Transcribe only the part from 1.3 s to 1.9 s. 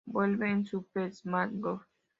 Bros.